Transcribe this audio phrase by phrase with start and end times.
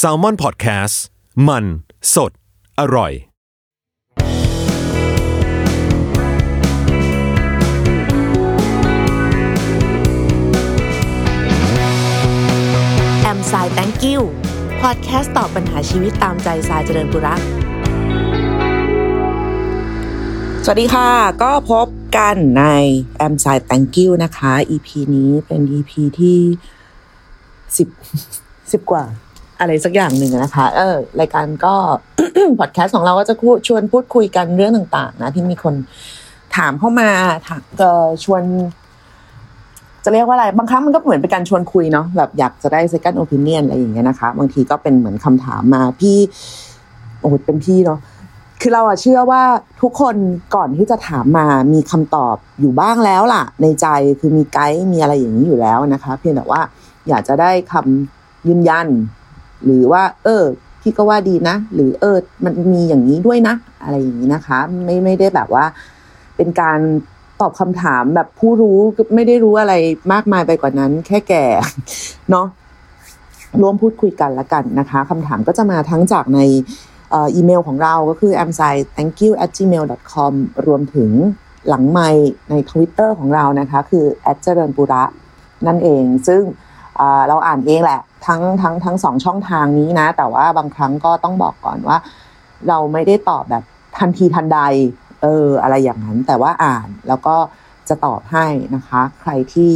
[0.00, 0.94] s a l ม o n PODCAST
[1.48, 1.64] มัน
[2.14, 2.32] สด
[2.80, 3.12] อร่อย
[13.22, 14.20] แอมสาย thank you
[14.82, 17.40] พอดแคสต์ตอบปัญหาชีวิตตามใจสายเจริญบุรัก
[20.64, 21.10] สวัสดีค่ะ
[21.42, 21.86] ก็พบ
[22.16, 22.64] กันใน
[23.16, 26.40] แอมสาย thank you นะคะ EP นี้เป็น EP ที่
[27.76, 27.88] สิบ
[28.72, 29.04] สิบกว่า
[29.60, 31.74] อะไรสักอย่างหนึ่งนะคะ เออรายการก็
[32.60, 33.34] พอดแคสต์ของเราก็จะ
[33.66, 35.74] ชวนพูดคุยกันเรื่องต่าง ๆ นะ ที่มีคน
[36.56, 37.08] ถามเข้ามา
[37.48, 37.90] ถามก็
[38.24, 38.42] ชวน
[40.04, 46.18] จะเรียกว่าอะไร บางครั้งมันก็เหมือนเป็นการชวนคุยเนาะแบบอยากจะได้ second opinion อะไรอย่างเงี้ยนะคะ บางทีก็เป็นเหมือนคำถามมาพี่
[47.20, 47.98] โอ้โหเป็นพี่เนาะ
[48.60, 49.42] คือเราอะเชื่อว่า
[49.82, 50.16] ทุกคน
[50.54, 53.86] ก่อนที่จะถามมามีคำตอบอยู่บ้างแล้วล่ะ ในใจ
[54.20, 56.60] คือมีไกด์มีอะไรอย่างนี้อยู่แล้วนะคะ เพียงแต่ว่า
[57.08, 58.88] อยากจะได้คำ ยืนยัน
[59.64, 60.44] หรือว่า เออ
[60.80, 65.64] พี่ก็ว่าดีนะ หรือเออ มันมีอย่างนี้ด้วยนะ อะไรอย่างนี้นะคะ ไม่ไม่ได้แบบว่า
[66.36, 66.80] เป็นการ
[67.40, 68.78] ตอบคำถามแบบผู้รู้
[69.14, 69.74] ไม่ได้รู้อะไร
[70.12, 71.46] มากมายไปกว่านั้น แค่แก่
[72.30, 72.46] เนาะ
[73.62, 76.40] ร่วมพูดคุยกันละกันนะคะคำถามก็จะมาทั้งจากใน
[77.14, 80.32] อีเมลของเราก็คือ a m s i thank you at gmail com
[80.66, 81.10] รวมถึง
[81.68, 82.00] หลังไม
[82.50, 85.04] ใน Twitter ของเรานะคะ คือ at เจริญปุระ
[85.66, 86.42] นั่นเองซึ่ง
[87.28, 91.96] เราอ่านเองแหละ ทั้งทั้งทั้งสองช่องทางนี้นะ แต่ว่าบางครั้งก็ต้องบอกก่อนว่า
[92.68, 93.64] เราไม่ได้ตอบแบบ
[93.98, 94.60] ทันทีทันใด
[95.22, 97.36] เออ อะไรอย่างนั้น แต่ว่าอ่านแล้วก็
[97.88, 99.70] จะตอบให้นะคะ ใครที่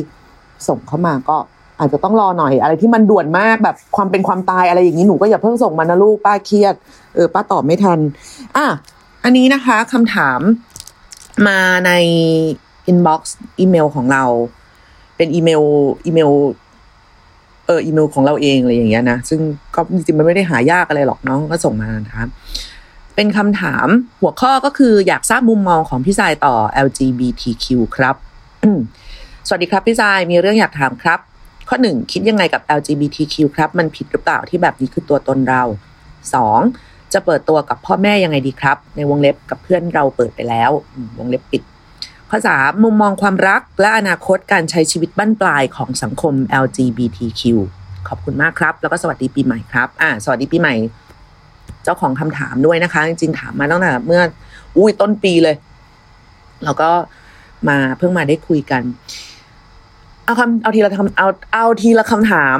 [0.68, 1.36] ส่งเข้ามาก็
[1.78, 6.74] อาจจะต้องรอหน่อยอะไรที่มันด่วนมากแบบความเป็นความตายอะไรอย่างนี้หนูก็อย่าเพิ่งส่งมานะลูกป้าเครียด
[7.14, 7.98] เออป้าตอบไม่ทัน
[8.56, 8.66] อะ
[9.24, 10.40] อันนี้นะคะคำถาม
[11.48, 11.92] มาใน
[12.86, 14.24] inbox อีเมลของเรา
[15.16, 15.62] เป็นอีเมล
[16.06, 16.30] อีเมล
[17.66, 19.40] เอออีเมลของเราเองอะไรอย่างเงี้ยนะซึ่ง
[19.74, 22.26] ก็จริงๆมันไม่ได้หายากอะไรหรอกน้องก็ส่งมานะคะ
[23.14, 23.86] เป็นคำถาม
[24.20, 26.54] หัวข้อก็คืออยากทราบมุมมองของพี่สายต่อ
[26.86, 27.66] LGBTQ
[27.96, 28.16] ครับ
[29.46, 31.18] สวัสดีครับพี่สายมีเรื่องอยากถามครับ
[31.68, 35.62] ข้อหนึ่งคิดยังไงกับ LGBTQ ครับ มันผิดหรือเปล่าที่แบบนี้คือตัวตนเรา
[36.34, 36.60] สอง
[37.12, 40.70] จะเปิดตัวกับพ่อแม่ยังไงดีครับ ในวงเล็บกับเพื่อนเราเปิดไปแล้ว
[41.18, 41.62] วงเล็บปิด
[42.30, 47.42] ข้อสามมุมมองความรัก และอนาคตการใช้ชีวิตบั้นปลายของสังคม LGBTQ
[48.08, 50.74] ขอบคุณมากครับ แล้วก็สวัสดีปีใหม่ครับ อ่า สวัสดีปีใหม่
[51.84, 54.22] เจ้าของคำถามด้วยนะคะ จริงๆถามมาตั้งแต่เมื่อ
[54.76, 55.56] อุ้ยต้นปีเลย
[56.64, 56.90] แล้วก็
[57.68, 58.82] มาเพิ่งมาได้คุยกัน
[60.24, 62.58] เอาคำเอาทีละคำเอาเอาทีละคำถาม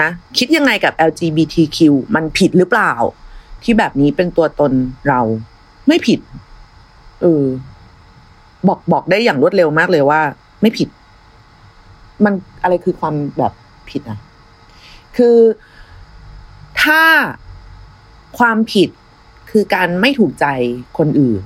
[0.00, 1.78] นะ คิดยังไงกับ LGBTQ
[2.14, 2.92] มันผิดหรือเปล่า
[3.62, 4.72] ที่แบบนี้เป็นตัวตน
[5.08, 5.20] เรา
[5.86, 6.20] ไม่ผิด
[7.22, 7.44] เออ
[8.68, 10.20] บอกบอกได้อย่างรวดเร็วมากเลยว่า
[10.60, 10.88] ไม่ผิด
[12.24, 13.52] มันอะไรคือความแบบ
[13.90, 14.18] ผิดอะ
[15.16, 15.36] คือ
[16.82, 17.02] ถ้า
[18.38, 18.88] ความผิด
[19.50, 20.46] คือการไม่ถูกใจ
[20.98, 21.42] คนอื่น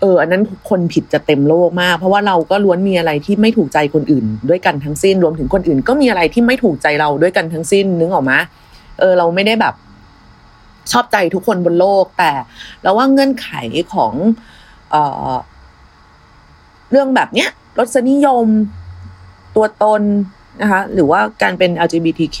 [0.00, 8.38] เออ อันนั้นคนผิดจะเต็มโลกมาก เพราะว่าเราก็ล้วนมีอะไรที่ไม่ถูกใจคนอื่น ด้วยกันทั้งสิ้น รวมถึงคนอื่น ก็มีอะไรที่ไม่ถูกใจเราด้วยกันทั้งสิ้น นึกออกมา
[8.98, 9.74] เออ เราไม่ได้แบบ
[10.92, 12.32] ชอบใจทุกคนบนโลก แต่
[12.82, 13.48] เราว่าเงื่อนไข
[13.94, 14.12] ของ
[14.90, 15.32] เอ่อ
[16.90, 17.48] เรื่องแบบเนี้ย
[17.78, 18.46] รสนิยม
[19.56, 20.02] ตัวตน
[20.62, 22.38] นะคะ หรือว่าการเป็น LGBTQ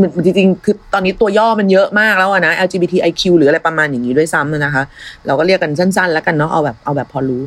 [0.00, 4.82] มันจริงๆ คือตอนนี้ตัวย่อมันเยอะมากแล้วนะ LGBTIQ หรืออะไรประมาณอย่างนี้ด้วยซ้ำนะคะ
[5.26, 7.42] เราก็เรียกกันสั้น ๆ แล้วกันเนาะเอาแบบเอาแบบพอรู้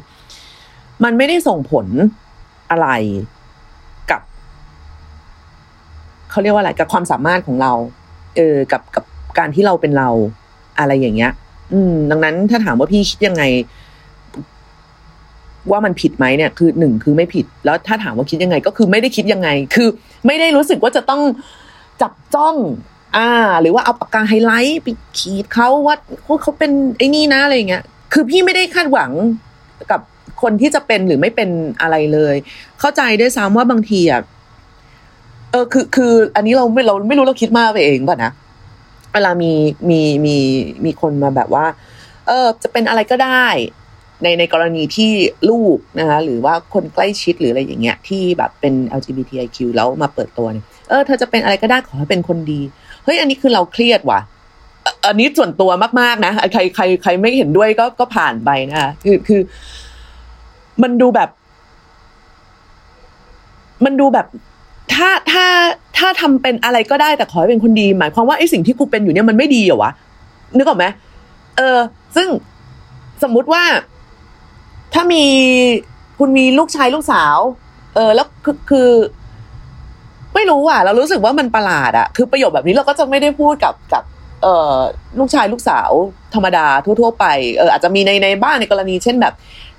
[1.03, 1.87] มันไม่ได้ส่งผล
[2.71, 2.87] อะไร
[4.11, 4.21] กับ
[6.29, 7.71] เขาเรียกว่าอะไรกับความสามารถของเรา
[8.35, 9.03] เออกับกับ
[9.37, 10.09] การที่เราเป็นเรา
[10.79, 11.31] อะไรอย่างเงี้ย
[11.73, 13.43] อืม ดังนั้นถ้าถามว่าพี่คิดยังไง
[15.71, 19.87] ว่ามันผิดไหมเนี่ยคือหนึ่งคือไม่ผิด แล้วถ้าถามว่าคิดยังไงก็คือไม่ได้คิดยังไง คือ
[20.25, 21.21] ไม่ได้รู้สึกว่าจะต้อง
[22.01, 22.55] จับจ้อง
[23.17, 23.29] อ่า
[23.61, 24.87] หรือว่าเอาปากกาไฮไลท์ไป
[25.19, 25.95] ขีดเขาว่า
[26.41, 29.11] เขาเป็นไอ้นี่นะอะไรเงี้ยคือพี่ไม่ได้คาดหวัง
[29.91, 30.01] กับ
[30.41, 31.49] คนที่จะเป็นหรือไม่เป็น
[31.81, 32.35] อะไรเลย
[32.79, 34.21] เข้าใจด้วยซ้ำว่าบางทีอะ
[35.51, 38.31] เออคือคือ อันนี้เราไม่เราไม่รู้เราคิดมากไปเองป่ะนะ
[39.13, 39.51] เวลามี
[39.89, 40.35] มีมี
[40.85, 41.65] มีคนมาแบบว่า
[42.27, 43.45] เออ จะเป็นอะไรก็ได้
[44.23, 45.11] ในในกรณีที่
[45.49, 52.61] ลูกนะคะหรือว่าคนใกล้ชิดหรืออะไรอย่างเงี้ยที่แบบเป็น LGBTIQ แล้วมาเปิดตัวเนี่ยเออเธอจะเป็นอะไรก็ได้ขอให้เป็นคนดี
[53.03, 54.19] เฮ้ย อันนี้คือเราเครียดว่ะ
[55.07, 59.41] อันนี้ส่วนตัวมาก ๆ นะ ใครใครใครไม่เห็นด้วยก็ก็ผ่านไปนะคะคือคือ
[60.83, 61.29] มันดูแบบ
[63.85, 64.27] มันดูแบบ
[64.93, 65.45] ถ้าถ้า
[65.97, 69.91] ถ้าทำเป็นอะไรก็ได้แต่ขอให้เป็นคนดี หมายความว่าไอ้สิ่งที่กูเป็นอยู่เนี่ยมันไม่ดีเหรอวะ
[70.57, 70.85] นึกออกไหม
[71.57, 71.77] เออ
[72.15, 72.27] ซึ่ง
[73.23, 73.63] สมมุติว่า
[74.93, 75.23] ถ้ามี
[76.19, 77.37] คุณมีลูกชายลูกสาว
[77.95, 78.89] เออ แล้วคือคือ
[80.35, 84.03] ไม่รู้อะ เรารู้สึกว่ามันประหลาดอะ คือประโยคแบบนี้เราก็จะไม่ได้พูดกับกับ
[84.41, 84.77] เออ
[85.19, 85.91] ลูกชายลูกสาว
[86.33, 87.25] ธรรมดาทั่ว ๆ ไป
[87.57, 89.33] เอออาจจะมีในในบ้านในกรณี เช่นแบบ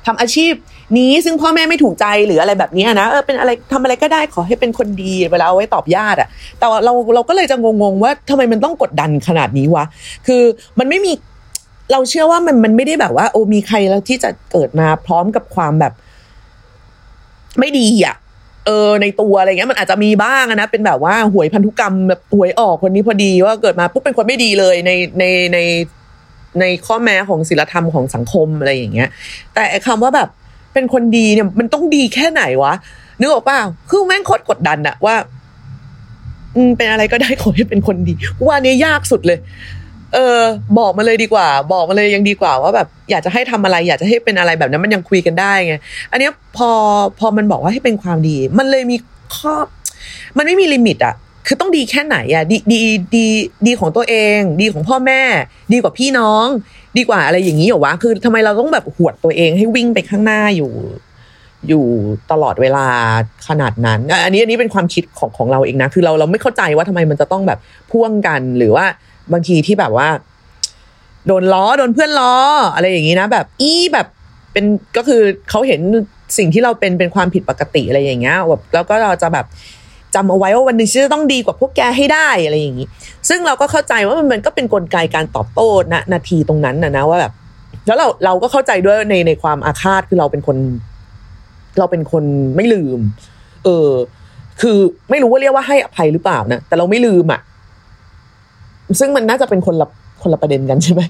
[0.07, 0.53] ทำอาชีพ
[0.99, 6.29] นี้ซึ่งพ่อแม่ไม่ถูกใจหรืออะไรแบบนี้นะเออเป็นอะไรทำอะไรก็ได้ขอให้เป็นคนดีเวลาเอาไว้ตอบญาติอะ
[6.59, 9.85] แต่ว่าเราเราก็เลยจะงงๆว่าทำไมมันต้องกดดันขนาดนี้วะ
[10.27, 10.43] คือ
[10.79, 11.13] มันไม่มี
[11.93, 15.93] เราเชื่อว่ามันมันไม่ได้แบบว่า โอ้มีใครแล้วที่จะเกิดมาพร้อมกับความแบบ
[17.59, 18.17] ไม่ดีอะ
[18.67, 25.59] เออ ในตัวอะไรเงี้ยมันอาจจะมีบ้างนะเป็นแบบว่าหวยพันธุกรรมแบบหวยออกคนนี้พอดีว่าเกิดมาปุ๊บเป็นคนไม่ดีเลยในในใน
[26.61, 29.09] ในข้อแม้ของศีลธรรมของสังคมอะไรอย่างเงี้ย
[29.55, 30.29] แต่คำว่าแบบ
[30.75, 32.73] เป็นคนดีเนี่ย มันต้องดีแค่ไหนวะ
[33.21, 33.59] นึกออกป่า
[33.91, 35.15] คือแม่งโคตรกดดันอะว่า
[36.55, 38.15] อืมเป็นอะไรก็ได้ขอให้เป็นคนดี
[38.47, 39.39] ว่านี้ยากสุดเลย
[40.15, 40.41] เออ
[40.79, 45.75] บอกมาเลยดีกว่า บอกมาเลยยังดีกว่าว่าแบบอยากจะให้ทำอะไร อยากจะให้เป็นอะไรแบบนั้นมันยังคุยกันได้ไง
[46.13, 46.71] อันนี้พอ
[47.19, 48.97] พอมันบอกว่าให้เป็นความดี มันเลยมี
[49.35, 49.55] ข้อ
[50.37, 51.15] มันไม่มีลิมิตอะ
[51.47, 52.81] คือต้องดีแค่ไหนอะดีดี
[53.17, 53.27] ดี
[53.67, 55.21] ดีของตัวเอง ดีของพ่อแม่
[55.73, 56.47] ดีกว่าพี่น้อง
[56.99, 60.73] ดีกว่าอะไรอย่างนี้เหรอวะคือทำไมเราต้องแบบหวดตัวเองให้วิ่งไปข้างหน้าอยู่
[61.69, 61.85] อยู่
[62.31, 62.87] ตลอดเวลา
[63.49, 67.59] ขนาดนั้น อันนี้อันนี้เป็นความคิดของของเราเองนะ คือเราเราไม่เข้าใจว่าทำไมมันจะต้องแบบ
[67.91, 68.87] พ่วงกันหรือว่า
[69.33, 70.09] บางทีที่แบบว่า
[71.27, 72.35] โดนล้อโดนเพื่อนล้อ
[72.75, 74.07] อะไรอย่างนี้นะ แบบอีแบบ
[74.53, 74.65] เป็น
[74.97, 75.81] ก็คือเขาเห็น
[76.39, 79.47] สิ่งที่เราเป็นเป็นความผิดปกติอะไรอย่างเงี้ยแบบแล้วก็เราจะแบบ
[80.15, 82.87] จำเอาไว้ว่าวันหนึ่งฉันจะต้องดีกว่าพวกแกให้ได้อะไรอย่างนี้
[83.29, 87.33] ซึ่งเราก็เข้าใจว่ามันก็เป็นนกลไกการตอบโต้ณนาทีตรงนั้นนะนะว่าแบบ
[87.87, 90.57] แล้วเราเราก็เข้าใจด้วยในในความอาฆาตคือเราเป็นคน
[91.79, 92.25] เราเป็นคน
[92.57, 92.99] ไม่ลืม
[93.65, 93.91] เออ
[94.61, 94.79] คือ
[95.11, 97.41] ไม่รู้ว่าเรียกว่าให้อภัยหรือเปล่านะแต่เราไม่ลืมอะ
[99.01, 99.89] ซึ่งมันน่าจะเป็นคนละ
[100.23, 101.03] คนละประเด็นกันใช่ไหม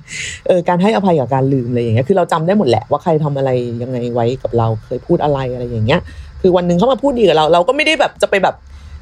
[0.47, 3.50] เออการให้อภัยกับการลืมอะไรอย่างเงี้ยคือเราจำได้หมดแหละว่าใครทำอะไร
[3.82, 6.00] ยังไงไว้กับเราเคยพูดอะไรอะไรอย่างเงี้ย
[6.41, 8.56] คือวันหนึ่งเขามาพูดดีกับเรา เราก็ไม่ได้แบบจะไปแบบ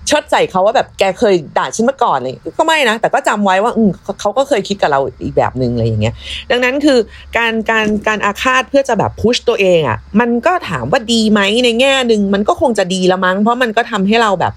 [0.07, 3.91] เชิดใส่เขาว่าแบบแกเคยด่าฉันมาก่อนเลยก็ไม่นะแต่ก็จำไว้ว่าอืม
[4.21, 6.15] เขาก็เคยคิดกับเราอีกแบบหนึ่งอะไรอย่างเงี้ย
[6.51, 6.99] ดังนั้นคือ
[7.37, 14.53] การการการอาฆาตเพื่อจะแบบพุชตัวเองอะ มันก็ถามว่าดีไหมในแง่หนึ่งมันก็คงจะดีละมั้ง เพราะมันก็ทำให้เราแบบ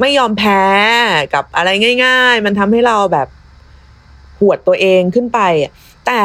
[0.00, 0.62] ไม่ยอมแพ้
[1.34, 1.70] กับอะไร
[2.04, 3.28] ง่าย ๆ มันทำให้เราแบบ
[4.40, 5.40] หวดตัวเองขึ้นไป
[6.06, 6.20] แต่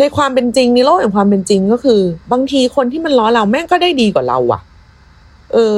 [0.00, 2.00] ในความเป็นจริงในโลกแห่งความเป็นจริงก็คือ
[2.32, 4.60] บางทีคนที่มันล้อเราแม่งก็ได้ดีกว่าเราอะ
[5.52, 5.76] เออ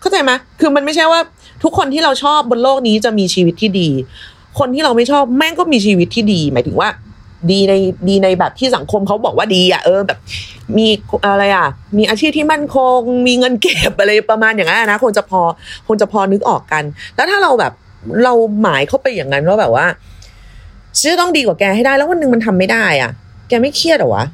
[0.00, 1.20] เข้าใจไหมคือมันไม่ใช่ว่า
[1.62, 3.88] ทุกคนที่เราชอบบนโลกนี้จะมีชีวิตที่ดี
[4.58, 6.88] คนที่เราไม่ชอบแม่งก็มีชีวิตที่ดี หมายถึงว่า
[7.50, 7.74] ดีใน
[8.08, 10.18] ดีในแบบที่สังคมเขาบอกว่าดีอะเออแบบ
[10.76, 10.86] มี
[11.26, 11.66] อะไรอะ
[11.98, 15.40] มีอาชีพที่มั่นคง มีเงินเก็บอะไรประมาณอย่างนั้นนะคงจะพอ
[15.86, 16.84] คงจะพอนึกออกกัน
[17.16, 17.72] แล้วถ้าเราแบบ
[18.24, 18.32] เรา
[18.62, 19.86] หมายเข้าไปอย่างนั้นว่าแบบว่า
[20.98, 23.10] ฉันจะต้องดีกว่าแกให้ได้แล้ววันหนึ่งมันทำไม่ได้ อะ
[23.48, 24.24] แกไม่เครียดหรอวะ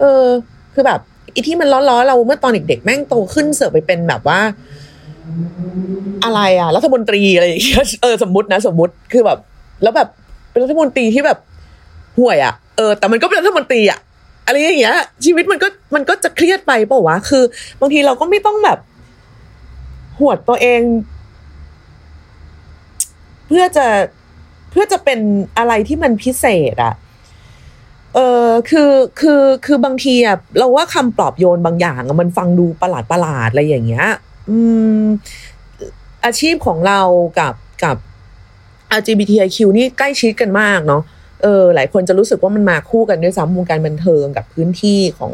[0.00, 0.24] เออ
[0.74, 1.00] คือแบบ
[1.34, 4.40] อีที่มันล้อๆเราเมื่อตอนเด็กๆแม่งโตขึ้นเสือไปเป็นแบบว่า
[6.24, 9.38] อะไรอะรัฐมนตรีอะไรอย่างเงี้ยเออสมมตินะ สมมติคือแบบ
[9.82, 10.08] แล้วแบบ
[10.50, 11.38] เป็นรัฐมนตรีที่แบบ
[12.18, 13.98] ห่วยอะเออแต่มันก็เป็นรัฐมนตรีอะ
[14.46, 17.42] อะไรอย่างเงี้ย ชีวิตมันก็มันก็จะเครียดไปเปล่าวะคือ
[17.80, 18.78] บางทีเราก็ไม่ต้องแบบ
[20.18, 20.80] หวดตัวเอง
[23.48, 23.86] เพื่อจะ
[24.70, 25.20] เพื่อจะเป็น
[25.58, 26.94] อะไรที่มันพิเศษอะ
[28.14, 34.06] เออคือคือคือบางทีอะเราว่าคำปลอบโยนบางอย่างอะมันฟังดูประหลาดประหลาดอะไรอย่างเงี้ย
[34.50, 34.58] อื
[35.00, 35.02] ม
[36.24, 37.00] อาชีพของเรา
[37.38, 37.54] กับ
[37.84, 37.96] กับ
[38.98, 41.02] LGBTIQ นี่ใกล้ชิดกันมากเนาะ
[41.42, 45.32] เออหลายคนจะรู้สึกว่ามันมาคู่กันด้วยซ้ำวงการบันเทิงกับพื้นที่ของ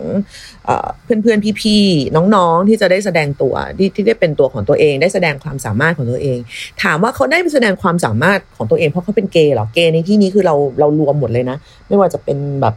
[1.04, 6.38] เพื่อนเพื่อนพี่ๆน้องๆที่จะได้แสดงตัวที่ที่ได้เป็นตัวของตัวเอง ได้แสดงความสามารถของตัวเอง
[6.82, 11.56] ถามว่าเขาได้แสดงความสามารถของตัวเองเพราะเขาเป็นเกย์หรอเกย์ในที่นี้คือเราเรารวมหมดเลยนะ
[11.88, 12.74] ไม่ว่าจะเป็นแบบ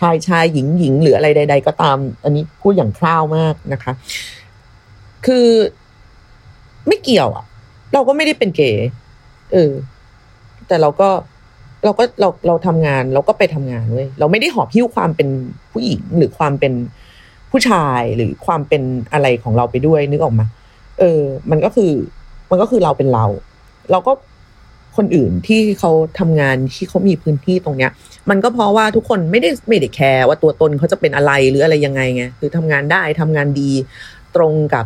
[0.00, 3.92] ชายชายหญิงหญิงหรืออะไรใด ๆ ก็ตาม อันนี้พูดอย่างคร่าวมากนะคะ
[5.26, 5.48] คือ
[6.88, 7.44] ไม่เกี่ยวอะ
[7.94, 8.86] เราก็ไม่ได้เป็นเกย์
[9.52, 9.72] เออ
[10.68, 11.10] แต่เราก็
[11.84, 15.28] เราก็เราเราทำงานเราก็ไปทำงานเว้ยเราไม่ได้หอบพิ้วความเป็น
[15.72, 16.72] ผู้หญิงหรือความเป็น
[17.50, 18.82] ผู้ชายหรือความเป็น
[19.12, 20.46] อะไรของเราไปด้วยนึกออกมา
[20.98, 21.92] เออ มันก็คือ
[22.50, 23.26] มันก็คือเราเป็นเรา
[23.90, 24.12] เราก็
[24.96, 27.90] คนอื่นที่เขาทำงานที่เขามีพื้นที่ตรงเนี้ย
[28.30, 33.70] มันก็เพราะว่าทุกคนไม่ได้ไม่ได้แคร์ว่าตัวตนเขาจะเป็นอะไรหรืออะไรยังไงไงคือทำงานได้ทำงานดี
[34.36, 34.84] ตรงกับ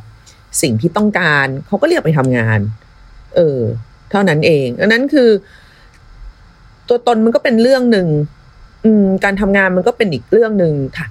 [0.63, 2.59] สิ่งที่ต้องการเขาก็เรียกไปทำงาน
[3.37, 3.59] เออ
[4.11, 5.31] เท่านั้นเองดังนั้นคือ
[6.89, 8.07] ตัวตนมันก็เป็นเรื่องหนึ่ง
[8.85, 11.09] อืมการทำงานมันก็เป็นอีกเรื่องหนึ่งค่ะ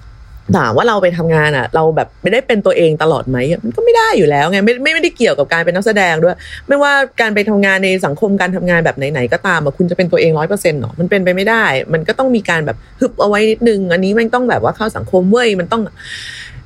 [0.56, 6.36] ถามว่าเราไปทำงานอะ เราแบบไม่ได้เป็นตัวเองตลอดไหมมันก็ไม่ได้อยู่แล้วไงไม่ไม่ไม่ได้เกี่ยวกับการเป็นนักแสดงด้วย
[6.68, 15.82] ไม่ว่าการไปทำงานในสังคมการทำงานแบบไหนๆก็ตามอะคุณจะเป็นตัวเองร้อยเปอร์เซ็นต์หรอมันเป็นไปไม่ได้ มันก็ต้องมีการแบบฮึบเอาไว้นิดนึง อันนี้มันต้องแบบว่าเข้าสังคมเว้ยมันต้อง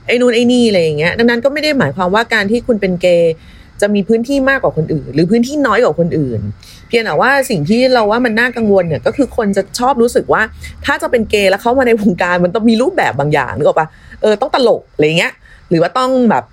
[0.07, 3.33] ไอ้นู่นไอ้นี่อะไรอย่างเงี้ยดังนั้นก็ไม่ได้หมายความว่าการที่คุณเป็นเกย์
[3.81, 6.41] จะมีพื้นที่มากกว่าคนอื่น หรือพื้นที่น้อยกว่าคนอื่น
[6.89, 10.43] เพียงแต่ว่าสิ่งที่เราว่ามันน่ากังวลเนี่ยก็คือคนจะชอบรู้สึกว่า
[10.85, 13.89] ถ้าจะเป็นเกย์แล้วเข้ามาในวงการมันต้องมีรูปแบบบางอย่างนึกออกปะ
[14.23, 15.33] เออต้องตลกอะไรเงี้ย
[15.71, 16.45] หรือว่าต้องแบบ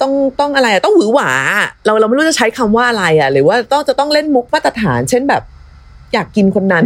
[0.00, 1.30] ต้องต้องอะไรต้องหวือหวา
[1.86, 5.42] เราเราไม่รู้จะใช้คำว่าอะไรอะ หรือว่าต้องจะต้องเล่นมุกมาตรฐาน เช่นแบบ
[6.12, 6.84] อยากกินคนนั้น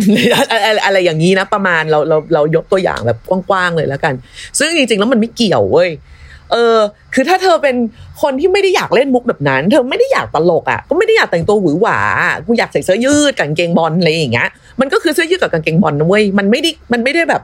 [0.50, 4.14] อะไรอะไรอย่างนี้นะ ประมาณเราเราเรายกตัวอย่างแบบกว้างๆเลยแล้วกัน
[4.58, 5.90] ซึ่งจริงๆแล้วมันไม่เกี่ยวเว้ย
[6.52, 6.78] เออ
[7.14, 7.76] คือถ้าเธอเป็น
[8.22, 11.98] คนที่ไม่ได้อยากเล่นมุกแบบนั้น เธอไม่ได้อยากตลกอะ ก็ไม่ได้อยากแต่งตัวหวือหวา
[12.46, 14.48] กูอยากใส่เสื้อยืดกางเกงบอลอะไรอย่างเงี้ย
[14.80, 17.42] มันก็คือเสื้อยืดกับกางเกงบอลนะเว้ย มันไม่ได้ มันไม่ได้แบบ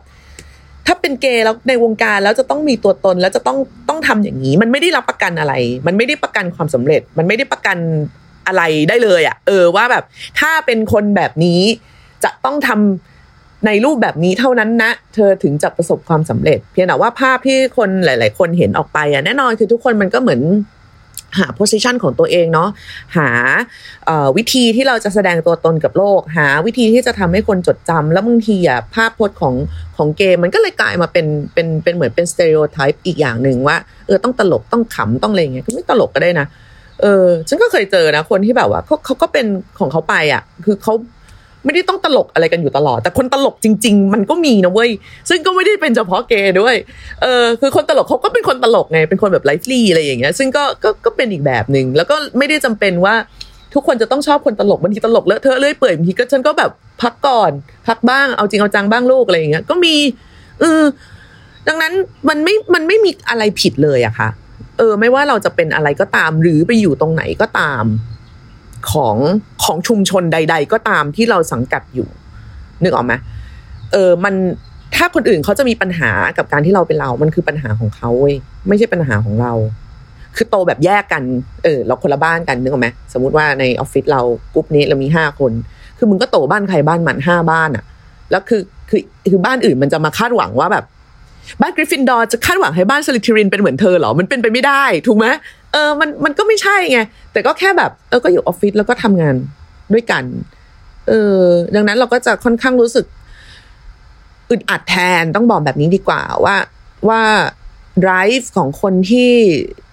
[0.87, 5.55] ถ้าเป็นเกย์แล้วในวงการแล้วจะต้องมีตัวตนแล้วจะต้องต้องทำอย่างนี้ มันไม่ได้รับประกันอะไร
[5.87, 7.79] มันไม่ได้ประกันความสำเร็จ มันไม่ได้ประกัน
[8.47, 10.05] อะไรได้เลย อะ เออว่าแบบ
[10.41, 11.63] ถ้าเป็นคนแบบนี้
[12.25, 13.12] จะต้องทำ
[13.67, 20.43] ในรูปแบบนี้เท่านั้นนะ เธอถึงจะประสบความสำเร็จ เพียงแต่ว่าภาพที่คนหลาย ๆ คนเห็นออกไปอะแน่นอนคือทุกคนมันก็เหมือน
[21.39, 22.69] หา position ของตัวเองเนาะ
[23.17, 23.29] หา
[24.37, 29.55] วิธีที่เราจะแสดงตัวตนกับโลก หาวิธีที่จะทำให้คนจดจำแล้วบางทีอะภาพพจน์ของ
[29.97, 33.77] ของเกมมันก็เลยกลายมาเป็นเป็นเป็นเหมือนเป็นสเตอริโอไทป์อีกอย่างหนึ่งว่า
[34.07, 36.47] เออต้องตลกต้องขำต้องอะไรอย่างเงี้ยคือไม่ตลกก็ได้นะ
[37.03, 39.47] เออฉันก็เคยเจอนะคนที่แบบว่าเขาเขาก็เป็น
[39.79, 40.95] ของเขาไปอะ คือเขา
[41.65, 44.91] ไม่ได้ต้องตลกอะไรกันอยู่ตลอด แต่คนตลกจริง ๆ มันก็มีนะเว้ย
[45.29, 46.77] ซึ่งก็ไม่ได้เป็นเฉพาะเกย์ด้วย
[47.23, 53.15] เออคือคนตลกเขาก็เป็นคนตลกไง เป็นคนแบบไลฟ์ลี่อะไรอย่างเงี้ย ซึ่งก็ก็ก็เป็นอีกแบบหนึ่งแล้วก็ไม่ได้จำเป็นว่า
[53.75, 56.71] ทุกคนจะต้องชอบคนตลกบางทีตลกเลอะเทอะเลื่อยเปื่อยบางทีก็ฉันก็แบบ
[57.03, 57.51] พักก่อน
[57.89, 59.95] พักบ้างเอาจริงเอาจังบ้างลูกอะไรอย่างเงี้ยก็มี
[60.61, 60.83] เออ
[61.69, 61.93] ดังนั้น
[62.29, 64.29] มันไม่มันไม่มีอะไรผิดเลยอะค่ะ
[64.79, 67.85] เออ ไม่ว่าเราจะเป็นอะไรก็ตาม หรือไปอยู่ตรงไหนก็ตาม
[68.91, 69.17] ของ
[69.65, 72.09] ของชุมชนใด ๆ ก็ตามที่เราสังกัดอยู่
[72.83, 73.13] นึกออกไหม
[73.93, 74.35] เออมัน
[74.97, 78.37] ถ้าคนอื่นเขาจะมีปัญหากับการที่เราเป็นเรา มันคือปัญหาของเขาเว้ย
[78.69, 79.53] ไม่ใช่ปัญหาของเรา
[80.37, 81.23] คือโตแบบแยกกัน
[81.65, 84.21] เออ เราคนละบ้านกันนึกออกไหมสมมติว่าในออฟฟิศเรา
[84.55, 85.53] กรุ๊ปนี้เรามีห้าคน
[85.99, 87.85] คือมึงก็โตบ้านใครบ้านมันห้าบ้านอะ
[88.31, 90.85] แล้วคือคือคือบ้านอื่นมันจะมาคาดหวังว่าแบบ
[91.61, 95.27] บ้านกริฟฟินดอร์จะคาดหวังให้บ้านสลิธีรินเป็นเหมือนเธอเหรอ มันเป็นไปไม่ได้ ถูกไหม
[95.73, 97.01] เออมันมันก็ไม่ใช่ไง
[97.33, 99.35] แต่ก็แค่แบบ เออก็อยู่ออฟฟิศแล้วก็ทำงาน
[99.93, 100.25] ด้วยกัน
[101.09, 101.41] เออ
[101.75, 103.07] ดังนั้นเราก็จะค่อนข้างรู้สึก
[104.51, 106.57] อึดอัดแทนต้องบอกแบบนี้ดีกว่าว่า
[107.09, 107.23] ว่า
[108.05, 109.33] drive ของคนที่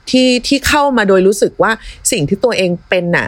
[0.10, 1.72] ที่ที่เข้ามาโดยรู้สึกว่า
[2.12, 3.28] สิ่งที่ตัวเองเป็นน่ะ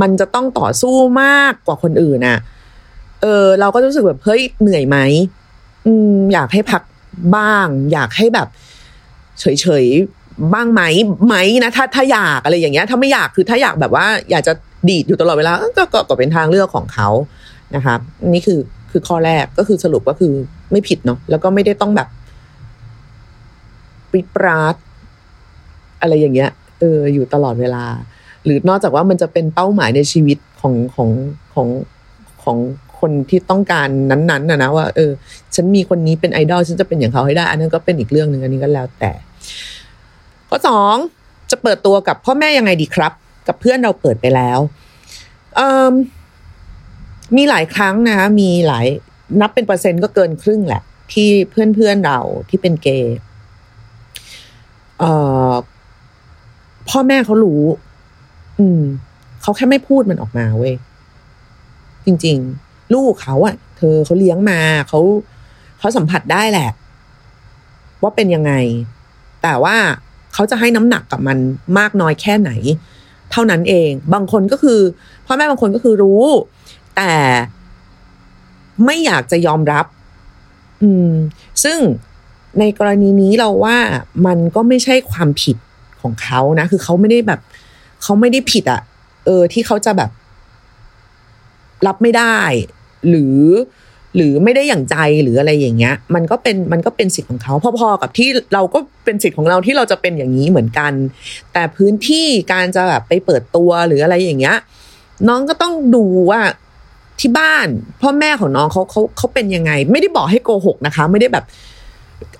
[0.00, 2.38] มันจะต้องต่อสู้มากกว่าคนอื่นน่ะ
[3.22, 4.98] เออ เราก็รู้สึกแบบเฮ้ยเหนื่อยไหม
[5.86, 6.82] อืมอยากให้พัก
[7.36, 8.48] บ้าง อยากให้แบบ
[9.40, 10.21] เฉยๆ
[10.54, 10.82] บ้างไหม
[11.26, 11.34] ไหม
[11.64, 14.52] นะถ้าถ้าอยากอะไรอย่างเงี้ย ถ้าไม่อยากคือถ้าอยากแบบว่า อยากจะ
[14.88, 17.08] ดีดอยู่ตลอดเวลาก็ก็ก็เป็นทางเลือกของเขา
[17.76, 18.00] นะครับ
[18.32, 18.60] นี่คือ
[18.90, 20.32] คือข้อแรกก็คือสรุปก็คือ
[20.70, 22.08] ไม่ผิดเนาะแล้วก็ไม่ได้ต้องแบบ
[24.10, 24.74] ปริปราด
[26.00, 27.84] อะไรอย่างเงี้ยเอออยู่ตลอดเวลา
[28.44, 31.08] หรือนอกจากว่ามันจะเป็นเป้าหมายในชีวิตของของ
[31.54, 31.68] ของ
[32.42, 32.56] ของ
[33.00, 35.10] คนที่ต้องการนั้นๆนะนะว่า เออ
[35.54, 39.12] ฉันมีคนนี้เป็นไอดอลฉันจะเป็นอย่างเขาให้ได้ อันนั้นก็เป็นอีกเรื่องหนึ่งอันนี้ก็แล้วแต่
[40.54, 40.96] ข้อสอง
[41.50, 43.12] จะเปิดตัวกับพ่อแม่ยังไงดีครับ
[43.48, 44.58] กับเพื่อนเราเปิดไปแล้ว
[47.36, 48.86] มีหลายครั้งนะคะมีหลาย
[49.40, 50.82] นับเป็นเปอร์เซ็นต์ก็เกินครึ่งแหละ
[51.12, 53.16] ที่เพื่อนเพื่อนเราที่เป็นเกย์
[56.88, 57.62] พ่อแม่เขารู้
[58.58, 58.82] อืม
[59.42, 60.74] เขาแค่ไม่พูดมันออกมาเว้ย
[62.04, 65.00] จริง ๆ ลูกเขาอะเธอเขาเลี้ยงมาเขา
[65.78, 66.70] เขาสัมผัสได้แหละ
[68.02, 68.52] ว่าเป็นยังไง
[69.42, 69.76] แต่ว่า
[70.34, 71.38] เขาจะให้น้ำหนักกับมัน
[71.78, 72.50] มากน้อยแค่ไหน
[73.30, 74.80] เท่านั้นเอง บางคนก็คือ
[75.26, 76.24] พ่อแม่บางคนก็คือรู้
[76.96, 77.12] แต่
[78.84, 79.86] ไม่อยากจะยอมรับ
[80.82, 81.10] อืม
[81.64, 81.78] ซึ่ง
[82.60, 83.76] ในกรณีนี้เราว่า
[84.26, 85.56] มันก็ไม่ใช่ความผิด
[86.00, 87.40] ของเขานะ คือเขาไม่ได้แบบ
[88.02, 88.80] เขาไม่ได้ผิดอะ
[89.26, 90.10] เออ ที่เขาจะแบบ
[91.86, 92.38] รับไม่ได้
[93.08, 93.38] หรือ
[94.16, 100.92] หรือไม่ได้อย่างใจหรืออะไรอย่างเงี้ย มันก็เป็นมันก็เป็นสิทธิ์ของเขาพอๆกับที่เราก็เป็นสิทธิ์ของเราที่เราจะเป็นอย่างนี้เหมือนกัน
[101.52, 104.56] แต่พื้นที่การจะแบบไปเปิดตัวหรืออะไรอย่างเงี้ย
[105.28, 106.40] น้องก็ต้องดูว่า
[107.20, 107.68] ที่บ้าน
[108.02, 111.44] พ่อแม่ของน้องเขาเขาเขาเป็นยังไง ไม่ได้บอกให้โกหกนะคะ ไม่ได้แบบ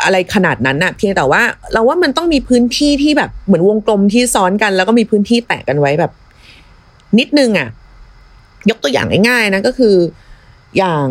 [0.05, 6.12] อะไรขนาดนั้นน่ะเพียงแต่ว่า เราว่ามันต้องมีพื้นที่ที่แบบเหมือนวงกลมที่ซ้อนกัน แล้วก็มีพื้นที่แตะกันไว้แบบ
[7.19, 7.69] นิดนึงอะ
[8.71, 9.97] ยกตัวอย่างง่ายๆนะก็คือ
[10.79, 11.07] อย่าง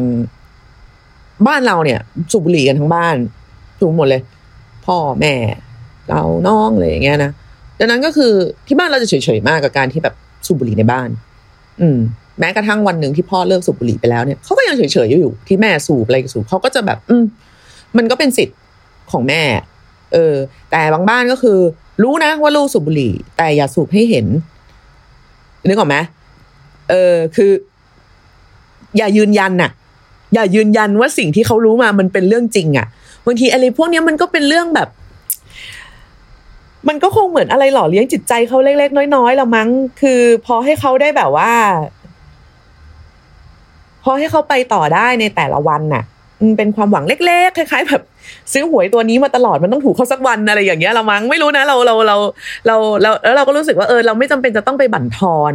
[1.48, 2.00] บ้านเราเนี่ย
[2.32, 3.16] สูบบุหรี่กันทั้งบ้าน
[3.80, 4.22] สูบหมดเลย
[4.86, 5.34] พ่อแม่
[6.10, 7.32] เราน้องอะไรอย่างเงี้ยนะ
[7.80, 8.32] ดังนั้นก็คือ
[8.68, 11.10] ที่บ้านเราจะเฉยๆมากกับการที่แบบสูบบุหรี่ในบ้าน
[11.82, 11.98] อืม
[12.40, 17.24] แม้กระทั่งวันหนึ่งที่พ่อเลิกสูบบุหรี่ไปแล้วเนี่ยเขาก็ยังเฉยๆอยู่ที่แม่สูบอะไรสูบเขาก็จะแบบ อืม
[17.98, 18.58] มันก็เป็นสิทธิ์
[19.12, 19.44] ของแม่
[20.14, 20.36] เออ
[20.72, 21.58] แต่บางบ้านก็คือ
[22.04, 24.26] รู้นะว่าลูกสูบบุหรี่ แต่อย่าสูบให้เห็น
[25.68, 25.98] นึกออกไหม
[26.90, 27.52] เออคือ
[28.98, 29.72] อย่ายืนยันน่ะ
[30.34, 32.88] อย่ายืนยันว่าสิ่งที่เขารู้มามันเป็นเรื่องจริงอะ่ะ
[33.26, 34.90] บางทีอะไรพวกนี้มันก็เป็นเรื่องแบบ
[36.88, 39.70] มันก็คงเหมือนอะไรหล่อเลี้ยงจิตใจเขาเล็กๆน้อยๆละมั้ง
[40.02, 41.52] คือ พอให้เขาได้แบบว่า
[44.04, 46.04] พอให้เขาไปต่อได้ในแต่ละวันน่ะ
[46.42, 48.02] มันเป็นความหวังเล็กๆคล้าย ๆ แบบ
[48.54, 52.16] ซื้อหวยตัวนี้มาตลอดมันต้องถูกเขาสักวันอะไรอย่างเงี้ยละมั้งไม่รู้นะเราเราเรา
[52.68, 55.54] เราเราแล้วเราก็รู้สึกว่าเออเราไม่จำเป็นจะต้องไปบั่นทอน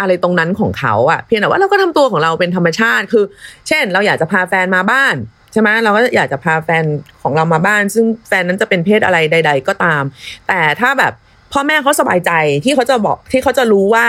[0.00, 3.24] อะไรตรงนั้นของเขาอะเพียงแต่ว่าเราก็ทำตัวของเราเป็นธรรมชาติคือ
[3.68, 5.14] เช่น เราอยากจะพาแฟนมาบ้าน
[5.52, 6.84] ใช่ไหมเราก็อยากจะพาแฟน
[7.22, 10.02] ของเรามาบ้าน ซึ่งแฟนนั้นจะเป็นเพศอะไรใด ๆ ก็ตาม
[10.48, 11.12] แต่ถ้าแบบ
[11.52, 12.32] พ่อแม่เขาสบายใจ
[12.64, 14.06] ที่เขาจะบอกที่เขาจะรู้ว่า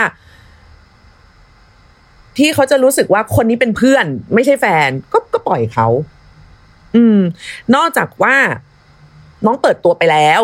[2.38, 5.86] ที่เขาจะรู้สึกว่าคนนี้เป็นเพื่อน ไม่ใช่แฟนก็ก็ปล่อยเขา
[6.96, 7.20] อืม
[7.74, 8.36] นอกจากว่า
[9.44, 10.42] น้องเปิดตัวไปแล้ว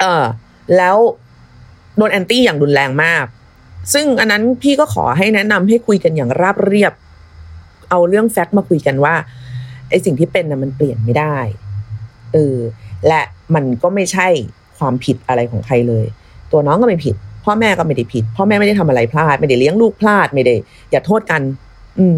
[0.00, 0.24] เออ
[0.76, 0.96] แล้ว
[1.96, 3.24] โดนแอนตี้อย่างรุนแรงมาก
[3.92, 6.92] ซึ่งอันนั้นพี่ก็ขอให้แนะนำให้คุยกันอย่างราบเรียบ
[7.90, 9.14] เอาเรื่องแฟกต์มาคุยกันว่า
[9.90, 11.36] ไอสิ่งที่เป็นน่ะมันเปลี่ยนไม่ได้
[12.32, 12.56] เออ
[13.06, 13.22] และ
[13.54, 14.28] มันก็ไม่ใช่
[14.78, 16.06] ความผิดอะไรของใครเลย
[16.52, 20.54] ตัวน้องก็ไม่ผิด พ่อแม่ก็ไม่ได้ผิด พ่อแม่ไม่ได้ทำอะไรพลาด ไม่ได้เลี้ยงลูกพลาดไม่ได้
[20.90, 21.42] อย่าโทษกัน
[21.98, 22.16] อืม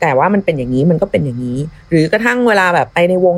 [0.00, 1.58] แต่ว่ามันเป็นอย่างนี้มันก็เป็นอย่างนี้
[1.90, 3.36] หรือกระทั่งเวลาแบบไปในวง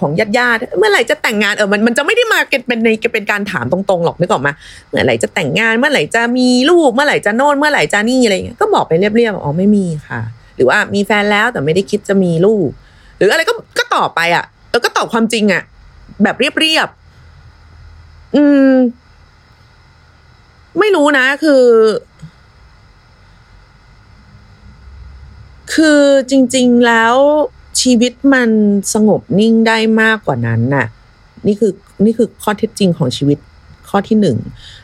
[0.00, 4.52] ของญาติญาติเมื่อไหร่จะแต่งงานเออมันมันจะไม่ได้มาเป็นในเป็นการถามตรงๆหรอกนึกออกมา
[4.88, 10.20] เมื่อไหร่จะแต่งงานเมื่อไหร่จะมีลูกเมื่อไหร่จะโน่นเมื่อไหร่จะนี่อะไรเงี้ยก็บอกไปเรียบๆอ๋อไม่มีค่ะ
[10.56, 12.68] หรือว่ามีแฟนแล้วแต่ไม่ได้คิดจะมีลูก
[13.16, 15.62] หรืออะไรก็ก็ตอบไปอะเออก็ตอบความจริงอะ
[16.22, 18.70] แบบเรียบๆอืม
[20.78, 21.64] ไม่รู้นะ คือ
[25.74, 27.16] คือจริง ๆแล้ว
[27.80, 28.50] ชีวิตมัน
[28.94, 30.86] สงบนิ่งได้มากกว่านั้นน่ะ
[31.46, 31.72] นี่คือ
[32.04, 33.38] นี่คือข้อเท็จจริงของชีวิต
[33.90, 34.38] ข้อที่หนึ่ง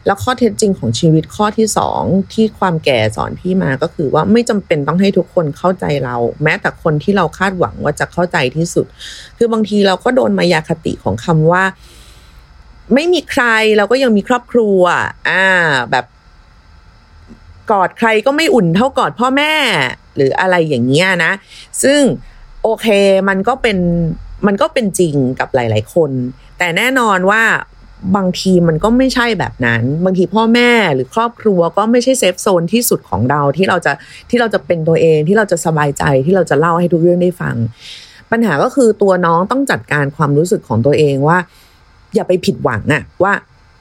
[0.07, 8.87] แล้วข้อเท็จจริงของชีวิตข้อที่สองที่ความแก่สอนพี่มาก็คือว่าไม่จำเป็นต้องให้ทุกคนเข้าใจเรา แม้แต่คนที่เราคาดหวังว่าจะเข้าใจที่สุด
[9.37, 11.65] คือบางทีเราก็โดนมายาคติของคำว่า
[12.95, 13.45] ไม่มีใคร
[13.76, 14.81] เราก็ยังมีครอบครัว
[15.29, 15.47] อ่า
[15.91, 16.07] แบบ
[17.71, 19.55] กอดใครก็ไม่อุ่นเท่ากอดพ่อแม่
[20.17, 21.33] หรืออะไรอย่างเงี้ยนะ
[21.83, 22.00] ซึ่ง
[22.63, 22.87] โอเค
[23.29, 23.79] มันก็เป็น
[24.47, 26.11] มันก็เป็นจริงกับหลาย ๆ คน
[26.59, 27.43] แต่แน่นอนว่า
[28.17, 33.93] บางทีมันก็ไม่ใช่แบบนั้น บางทีพ่อแม่หรือครอบครัวก็ไม่ใช่เซฟโซนที่สุดของเราที่เราจะ
[34.31, 37.57] ที่เราจะเป็นตัวเองที่เราจะสบายใจที่เราจะเล่าให้ทุกเรื่องได้ฟัง
[38.31, 41.39] ปัญหาก็คือตัวน้องต้องจัดการความรู้สึกของตัวเองว่า
[42.15, 43.33] อย่าไปผิดหวังอะว่า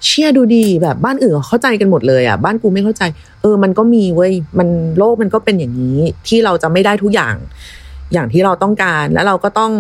[0.06, 3.04] เชื่อดูดีแบบบ้านอื่นเข้าใจกันหมดเลยอะบ้านกูไม่เข้าใจ
[3.42, 7.36] เออมันก็มีเว้ยมันโลกมันก็เป็นอย่างนี้ที่เราจะไม่ได้ทุกอย่าง
[8.14, 9.74] อย่างที่เราต้องการ แล้วเราก็ต้อง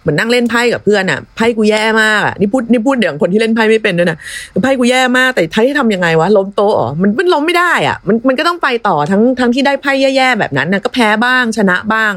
[0.00, 4.18] เหมือนนั่งเล่นไพ่กับเพื่อนอะไพ่กูแย่มากอะนี่พูดนี่พูดอย่างคนที่เล่นไพ่ไม่เป็นด้วยนะ
[4.62, 12.12] ไพ่กูแย่มากแต่ไพ่ที่ทำยังไงวะล้มโต๊ะอ๋อมันมันล้มไม่ได้อะมันมันก็ต้องไปต่อทั้งทั้งที่ได้ไพ่แย่ๆแบบนั้นนะก็แพ้บ้างชนะบ้าง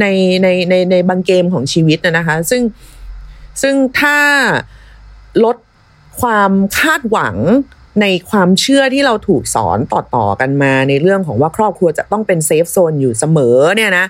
[0.00, 0.04] ใน
[0.42, 2.62] ในในในบางเกมของชีวิตนะนะคะ ซึ่ง
[3.62, 4.18] ซึ่งถ้า
[5.44, 5.56] ลด
[6.20, 7.36] ความคาดหวัง
[8.00, 14.06] ในความเชื่อที่เราถูกสอนต่อๆกันมาในเรื่องของว่าครอบครัวจะต้องเป็นเซฟโซนอยู่เสมอเนี่ยนะ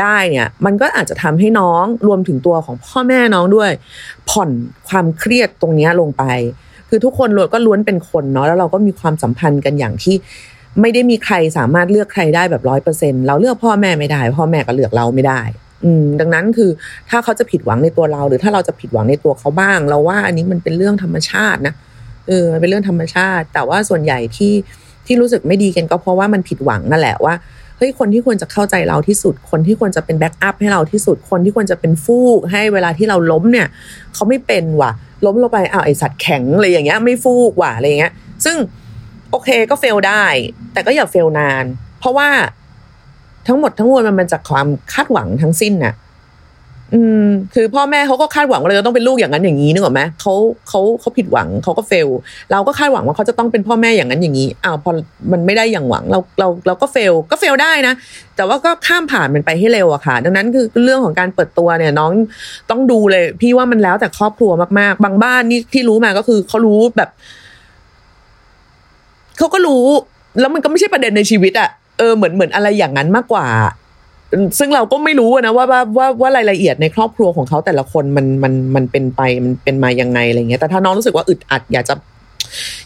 [0.00, 3.70] ได้เนี่ยมันก็อาจจะทำให้น้องรวมถึงตัวของพ่อแม่น้องด้วย
[4.30, 4.50] ผ่อน
[4.88, 6.24] ความเครียดตรงนี้ลงไป
[6.88, 10.16] คือทุกคนล้วนก็ล้วนเป็นคนเนาะแล้วเราก็มีความสัมพันธ์กันอย่างที่
[10.80, 15.40] ไม่ได้มีใครสามารถเลือกใครได้แบบร้อยเปอร์เซ็นเราเลือกพ่อแม่ไม่ได้ พ่อแม่ก็เลือกเราไม่ได้
[15.84, 16.70] อืมดังนั้นคือ
[17.10, 21.74] ถ้าเขาจะผิดหวังในตัวเรา หรือถ้าเราจะผิดหวังในตัวเขาบ้าง เราว่าอันนี้มันเป็นเรื่องธรรมชาตินะ
[22.28, 24.54] เออมันเป็นเรื่องธรรมชาติ แต่ว่าส่วนใหญ่ที่
[25.06, 27.34] ที่รู้สึกไม่ดีกันก็เพราะว่ามันผิดหวังนั่นแหละว่า
[27.78, 33.68] เฮ้ยคนที่ควรจะเข้าใจเราที่สุด คนที่ควรจะเป็นแบ็กอัพให้เราที่สุด คนที่ควรจะเป็นฟูกให้เวลาที่เราล้มเนี่ย
[34.14, 34.92] เขาไม่เป็นว่ะ
[35.26, 38.12] ล้มลงไปอ้าวไอสัตว์แข็งอะไรอย่างเงี้ยไม่ฟูกว่ะอะไรอย่างเงี้ย
[38.44, 38.56] ซึ่ง
[39.30, 40.24] โอเคก็เฟลได้
[40.72, 41.64] แต่ก็อย่าเฟลนาน
[42.00, 42.28] เพราะว่า
[43.46, 45.94] ทั้งหมดทั้งมวลมันมาจากความคาดหวังทั้งสิ้นน่ะ
[46.92, 50.34] อืมคือพ่อแม่เขาก็คาดหวังว่าเราจะต้องเป็นลูกอย่างนั้นอย่างนี้นึกออกไหมเขา
[50.68, 52.08] เขาเขาผิดหวังเขาก็เฟล
[52.52, 54.90] เราก็คาดหวังว่าเขาจะต้องเป็นพ่อแม่อย่างนั้นอย่างนี้อ้าวพอ
[55.32, 57.94] มันไม่ได้อย่างหวังเราเราเราก็เฟลก็เฟลได้นะ
[58.36, 62.12] แต่ว่าก็ข้ามผ่านมันไปให้เร็วอะค่ะ ดังนั้นคือเรื่องของการเปิดตัวเนี่ยน้อง
[62.70, 67.10] ต้องดูเลย พี่ว่ามันแล้วแต่ครอบครัวมากๆ บางบ้านนี่ที่รู้มาก็คือเขารู้แบบ
[69.38, 69.84] เขาก็รู้
[70.40, 71.68] แล้วมันก็ไม่ใช่ประเด็นในชีวิตอะ
[71.98, 73.46] เออเหมือนเหมือนอะไรอย่างนั้นมากกว่า
[74.58, 81.94] ซึ่งเราก็ไม่รู้นะว่าว่าว่าว่ารายละเอียดในครอบครัวของเขาแต่ละคนมันมันมันเป็นไปมันเป็นมายังไงอะไรเงี้ยแต่ถ้าน้องรู้สึกว่าอึดอัดอยากจะ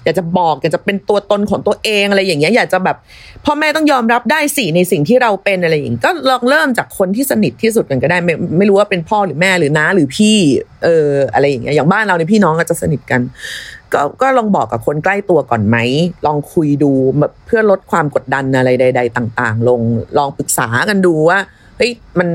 [0.05, 2.97] อยากจะบอกอยากจะเป็นตัวตนของตัวเองอะไรอย่างเงี้ยอยากจะแบบ
[3.45, 10.37] พ่อแม่ต้องยอมรับได้สิในสิ่งที่เราเป็นอะไรอย่างงี้ก็ลองเริ่มจากคนที่สนิทที่สุดกันก็ได้ไม่ไม่รู้ว่าเป็นพ่อหรือแม่หรือน้าหรือพี่
[10.85, 13.21] เอออะไรอย่างเงี้ยอย่างบ้านเราเนี่ยพี่น้องก็จะสนิทกัน
[13.93, 15.77] ก็ก็ลองบอกกับคนใกล้ตัวก่อนไหม
[16.27, 19.81] ลองคุยดูแบบเพื่อลดความกดดันอะไรใด ๆ ต่าง ๆ ลง
[20.19, 21.39] ลองปรึกษากันดูว่า
[21.79, 22.29] เฮ้ยมัน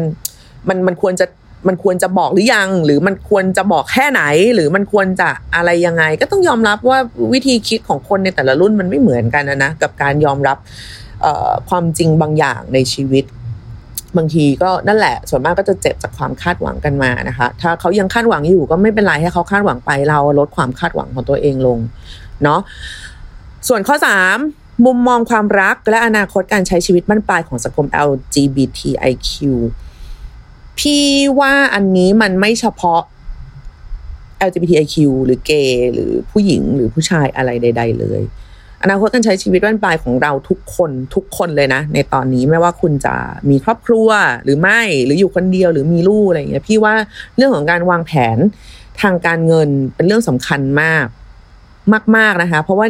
[0.67, 1.25] มันมันควรจะ
[1.67, 4.21] มันควรจะบอกหรือยัง หรือมันควรจะบอกแค่ไหน
[4.55, 6.99] หรือมันควรจะอะไรยังไง ก็ต้องยอมรับว่า
[7.33, 10.57] วิธีคิดของคนในแต่ละรุ่นมันไม่เหมือนกันนะนะกับการยอมรับ
[11.69, 13.25] ความจริงบางอย่างในชีวิต
[14.17, 21.79] บางทีก็นั่นแหละ ส่วนมากก็จะเจ็บจากความคาดหวังกันมานะคะ ถ้าเขายังคาดหวังอยู่ก็ไม่เป็นไรให้เขาคาดหวังไปเราลดความคาดหวังของตัวเองลง
[22.43, 22.59] เนาะ
[23.67, 23.95] ส่วนข้อ
[24.39, 29.35] 3 มุมมองความรักและอนาคตการใช้ชีวิตบ้านปลายของสังคม LGBTIQ
[30.79, 31.03] พี่
[31.39, 33.01] ว่าอันนี้มันไม่เฉพาะ
[34.47, 38.21] LGBTIQ หรือเกย์หรือผู้หญิงหรือผู้ชายอะไรใด ๆ เลย
[38.83, 43.15] อนาคตการใช้ชีวิตบ้านปลายของเราทุกคนทุกคนเลยนะ ในตอนนี้ไม่ว่าคุณจะ
[43.49, 44.09] มีครอบครัว
[44.43, 46.93] หรือไม่หรืออยู่คนเดียวหรือมีลูกอะไรอย่างเงี้ยพี่ว่า
[47.35, 48.37] เรื่องของการวางแผน
[49.01, 51.05] ทางการเงินเป็นเรื่องสำคัญมาก
[52.15, 52.87] มาก ๆนะคะ เพราะว่า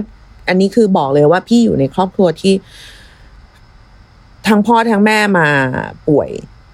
[0.50, 2.54] อันนี้คือบอกเลยว่าพี่อยู่ในครอบครัวที่
[4.48, 5.48] ทั้งพ่อทั้งแม่มา
[6.08, 6.30] ป่วย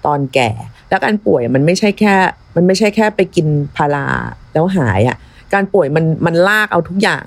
[0.06, 0.50] ตอนแก่
[0.90, 2.14] แล้วการป่วยมันไม่ใช่แค่
[2.56, 4.06] มันไม่ใช่แค่ไปกินพารา
[4.52, 5.16] แล้วหายอะ่ะ
[5.54, 7.24] การป่วยมันมันลากเอาทุกอย่าง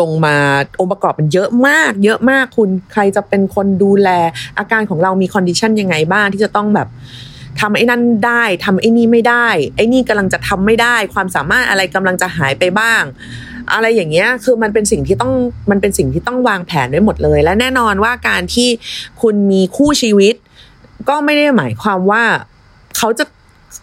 [0.00, 0.36] ลงมา
[0.80, 4.08] องค์ประกอบมันเยอะมาก เยอะมากคุณใครจะเป็นคนดูแล
[4.58, 6.88] อาการของเรามี condition ยังไงบ้างที่จะต้องแบบ
[7.60, 13.02] ทำไอ้นั่นได้ทำไอ้นี่ไม่ได้ ไอ้นี่กำลังจะทำไม่ได้ ความสามารถอะไรกำลังจะหายไปบ้าง
[13.72, 15.32] อะไรอย่างเงี้ยคือมันเป็นสิ่งที่ต้อง
[15.70, 18.68] มันเป็นสิ่งที่ต้องวางแผนไว้หมดเลย และแน่นอนว่าการที่
[19.22, 20.34] คุณมีคู่ชีวิต
[21.08, 22.22] ก็ไม่ได้หมายความว่า
[22.98, 23.24] เขาจะ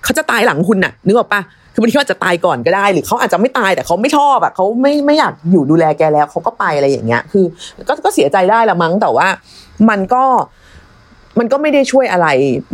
[0.04, 1.42] เขาจะตายหลังคุณน่ะนึกออกปะ
[1.74, 7.46] คือบางทีเขาอาจจะตายก่อนก็ได้ หรือเขาอาจจะไม่ตายแต่เขาไม่ชอบอะเขาไม่ไม่อยากอยู่ดูแลแกแล้วเขาก็ไปอะไรอย่างเงี้ย คือ
[7.88, 9.28] ก็ก็เสียใจได้ละมั้งแต่ว่า
[9.90, 10.24] มันก็
[11.40, 12.28] มันก็ไม่ได้ช่วยอะไร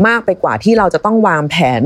[0.08, 1.84] มากไปกว่าที่เราจะต้องวางแผน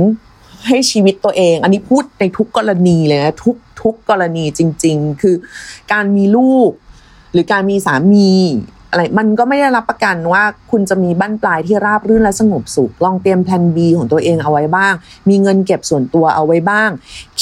[0.68, 5.36] ให้ชีวิตตัวเอง อันนี้พูดในทุกกรณีเลยนะทุกทุกกรณีจริง ๆ คือ
[5.94, 6.72] การมีลูก
[7.34, 8.32] หรือการมีสามี
[8.90, 14.94] อะไรมันก็ไม่ได้รับประกันว่าคุณจะมีบั้นปลายที่ราบรื่นและสงบสุข ลองเตรียมแผน B ของตัวเองเอาไว้บ้าง
[15.30, 16.90] มีเงินเก็บส่วนตัวเอาไว้บ้าง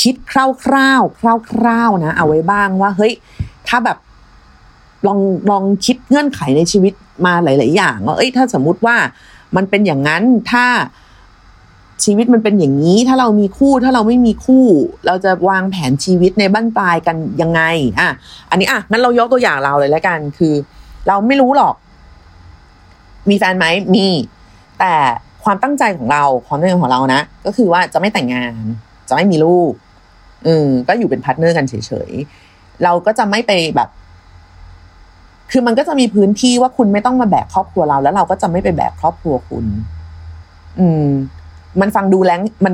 [0.01, 3.13] คิดคร่าวๆคร่าวๆนะ เอาไว้บ้างว่าเฮ้ย
[3.67, 3.97] ถ้าแบบ
[5.07, 5.19] ลอง
[5.51, 6.93] ลองคิดเงื่อนไขในชีวิต
[7.25, 8.97] มาหลาย ๆ อย่างว่าเอ้ยถ้าสมมุติว่า
[9.55, 10.65] มันเป็นอย่างนั้นถ้า
[12.05, 14.65] ชีวิตมันเป็นอย่างนี้ถ้าเรามีคู่ถ้าเราไม่มีคู่
[15.07, 17.61] เราจะวางแผนชีวิตในบั้นปลายกันยังไง
[17.99, 18.09] อะ
[18.49, 20.53] อันนี้อะงั้นเรายกตัวอย่างเราเลยแล้วกัน คือ
[21.07, 21.75] เราไม่รู้หรอก
[23.29, 23.65] มีแฟนไหม
[23.95, 24.05] มี
[24.79, 24.93] แต่
[25.43, 28.53] ความตั้งใจของเราความตั้งใจของเรานะ ก็คือว่าจะไม่แต่งงาน
[29.09, 29.71] จะไม่มีลูก
[30.47, 31.73] อืมก็อยู่เป็น partner กันเฉ
[32.09, 33.89] ยๆ เราก็จะไม่ไปแบบ
[35.51, 39.65] คือมันก็จะมีพื้นที่ว่าคุณไม่ต้องมาแบกครอบครัวเรา แล้วเราก็จะไม่ไปแบกครอบครัวคุณ
[40.79, 41.07] อืม
[41.81, 42.73] มันฟังดูแรงมัน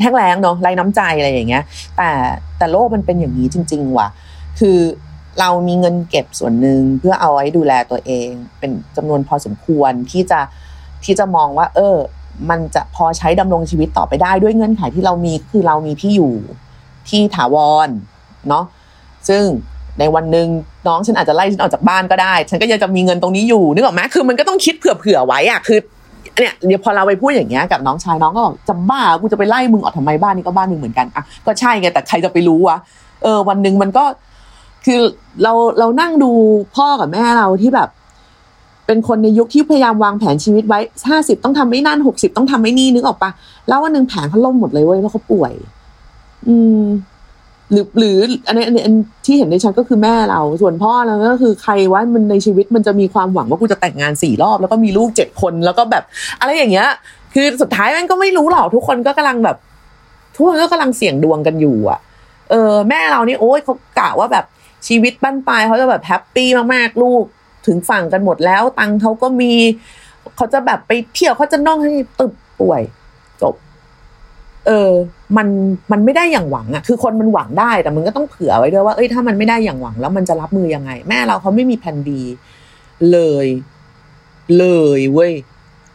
[0.00, 1.64] แห้งแล้งเนาะไร้น้ำใจอะไรอย่างเงี้ย
[1.96, 2.08] แต่
[2.58, 4.08] แต่โลกมันเป็นอย่างนี้จริง ๆ ว่ะ
[4.58, 4.78] คือ
[5.40, 10.40] เรามีเงินเก็บส่วนหนึ่งเพื่อเอาไว้ดูแลตัวเอง เป็นจำนวนพอสมควรที่จะ
[11.04, 11.96] ที่จะมองว่า เออ
[12.50, 16.32] มันจะพอใช้ดำรงชีวิตต่อไปได้ด้วยเงื่อนไขที่เรามีคือเรามีที่อยู่
[17.08, 17.88] ที่ถาวร
[18.48, 18.64] เนาะ
[19.28, 19.44] ซึ่ง
[19.98, 20.46] ในวันหนึ่ง
[20.86, 25.78] น้องฉันอาจจะไล่ฉันออกจากบ้านก็ได้ ฉันก็ยังจะมีเงินตรงนี้อยู่นึกออกไหมคือมันก็ต้องคิดเผื่อๆไว้อะคือ
[26.38, 32.76] เนี่ยเดี๋ยวพอเราไปพูดอย่างเงี้ยกับน้องชายน้องก็บอกจะบ้ากูจะไปไล่มึงออกทำไมบ้านนี้ก็บ้านมึงเหมือนกันอะก็ใช่ไงแต่ใครจะไปรู้วะ
[33.22, 34.04] เออวันหนึ่งมันก็
[34.86, 35.00] คือ
[35.42, 36.30] เราเรานั่งดู
[36.76, 37.88] พ่อกับแม่เราที่แบบ
[38.86, 43.30] เป็นคนในยุคที่พยายามวางแผนชีวิตไว้ห้าสิบต้องทำไม่นั่นหกสิบต้องทำไม่นี่นึกออกปะ
[43.68, 45.52] แล้ววันหนึ่งแผนเขาล่มหมดเลยเว้ยเพราะเขาป่วย
[46.48, 46.82] อืม
[47.72, 48.16] หรือหรือ
[48.46, 48.94] อันนี้อันนี้อัน
[49.26, 56.04] ที่เห็นในฉันก็คือแม่เรา ส่วนพ่อเราก็คือใครว่ามันในชีวิตมันจะมีความหวังว่ากูจะแต่งงานสี่รอบ แล้วก็มีลูกเจ็ดคนแล้วก็แบบ
[56.40, 56.88] อะไรอย่างเงี้ย
[57.34, 59.56] คือสุดท้ายมันก็ไม่รู้หรอกทุกคนก็กำลังแบบ
[60.34, 61.98] ทุกคนก็กำลังเสี่ยงดวงกันอยู่ อะ
[62.50, 64.44] เออ แม่เรานี่โอ้ยเขากะว่าแบบ
[64.86, 67.24] ชีวิตบั้นปลายเขาจะแบบ happy มากๆลูก
[67.66, 69.52] ถึงฝั่งกันหมดแล้ว ตังเขาก็มี
[70.36, 72.82] เขาจะแบบไปเที่ยวเขาจะน่องให้ตึบป่วย
[73.42, 73.54] จบ
[74.66, 74.90] เออ
[75.36, 75.48] มัน
[75.92, 82.22] มันไม่ได้อย่างหวังอะคือคนมันหวังได้แต่มันก็ต้องเผื่อไว้ด้วยว่าเอ้ยถ้ามันไม่ได้อย่างหวังแล้วมันจะรับมือยังไง แม่เราเขาไม่มีแผน B
[83.12, 83.46] เลย
[84.58, 84.66] เล
[84.98, 85.32] ยเว้ย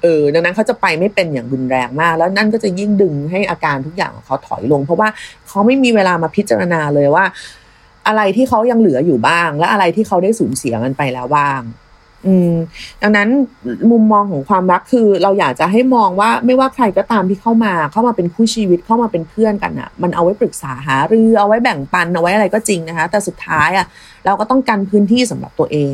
[0.04, 5.10] เออดังนั้นเขาจะไปไม่เป็นอย่างรุนแรงมาก แล้วนั่นก็จะยิ่งดึงให้อาการทุกอย่างของเขาถอยลง เพราะว่า
[5.48, 7.26] เขาไม่มีเวลามาพิจารณาเลยว่า
[8.08, 11.62] อะไรที่เขายังเหลืออยู่บ้าง และอะไรที่เขาได้สูญเสียมันไปแล้วบ้าง
[12.26, 12.54] อืม
[13.02, 13.30] ดังนั้น
[13.92, 23.86] มุมมองของความรักคือเราอยากจะให้มองว่าไม่ว่าใครก็ตามที่เข้ามา เข้ามาเป็นคู่ชีวิตเข้ามาเป็นเพื่อนกันอะ่ะ มันเอาไว้ปรึกษาหารือเอาไว้แบ่งปันเอาไว้อะไรก็จริงนะคะ แต่สุดท้ายอะ่ะ
[24.26, 25.94] เราก็ต้องการพื้นที่สำหรับตัวเอง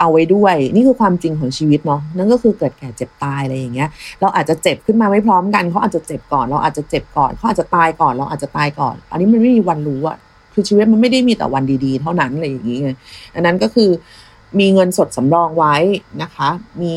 [0.00, 3.88] เอาไว้ด้วย นี่คือความจริงของชีวิตเนาะนั่นก็คือเกิดแก่เจ็บตายอะไรอย่างเงี้ย
[4.20, 10.16] เราอาจจะเจ็บขึ้นมาไม่พร้อมกันเขาอาจจะเจ็บก่อน เราอาจจะเจ็บก่อนเขาอาจจะตายก่อน เราอาจจะตายก่อน อันนี้มันไม่มีวันรู้อะ
[10.56, 12.82] คือชีวิตมันไม่ได้มีแต่วันดีๆ เท่านั้นอะไรอย่างเงี้ย
[13.34, 13.90] อันนั้นก็คือ
[14.58, 15.76] มีเงินสดสำรองไว้
[16.22, 16.50] นะคะ
[16.82, 16.94] มี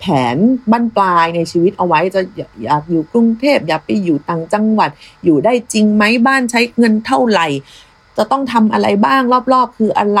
[0.00, 0.36] แผน
[0.70, 4.90] บั้นปลายในชีวิตเอาไว้จะอยากอยู่กรุงเทพอยากไปอยู่ต่างจังหวัด
[5.24, 7.46] อยู่ได้จริงไหมบ้านใช้เงินเท่าไหร่
[8.16, 10.20] จะต้องทำอะไรบ้างรอบๆ คืออะไร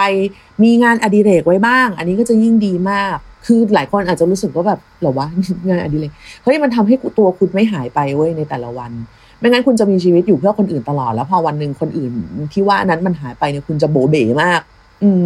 [0.62, 5.26] มีงานอดิเรกไว้บ้าง อันนี้ก็จะยิ่งดีมาก คือหลายคนอาจจะรู้สึกว่าแบบหรอวะ
[5.68, 6.12] งานอดิเรก
[6.44, 8.92] เฮ้ยมันทำให้ตัวคุณไม่หายไปเว้ยในแต่ละวัน
[9.38, 12.12] ไม่งั้นคุณจะมีชีวิตอยู่เพื่อคนอื่นตลอด แล้วพอวันหนึ่งคนอื่น
[12.52, 14.60] ที่ว่านั้นมันหายไปเนี่ยคุณจะโบเบ๋มาก
[15.02, 15.24] อืม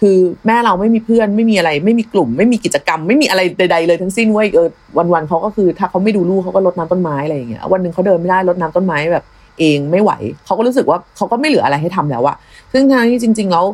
[0.00, 4.68] คือแม่เราไม่มีเพื่อนไม่มีอะไร ไม่มีกลุ่ม ไม่มีกิจกรรม ไม่มีอะไรใดๆเลยทั้งสิ้นเว้ยเออ
[5.12, 9.24] วันๆเขาก็คือ ถ้าเขาไม่ดูลูกเขาก็รดน้ำต้นไม้อะไรอย่างเงี้ยวันหนึ่งเขาเดินไม่ได้รดน้ำต้นไม้แบบ
[9.60, 10.12] เองไม่ไหว
[10.44, 12.36] เขาก็รู้สึกว่าเขาก็ไม่เหลืออะไรให้ทำแล้วอะ
[12.72, 13.64] ซึ่งทางที่จริง ๆ แล้ว